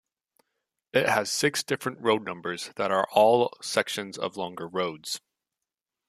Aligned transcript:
It 0.93 1.07
has 1.07 1.31
six 1.31 1.61
different 1.61 2.01
road 2.01 2.23
numbers 2.25 2.71
that 2.75 2.89
are 2.89 3.07
all 3.11 3.55
sections 3.61 4.17
of 4.17 4.35
longer 4.35 4.67
roads. 4.67 5.21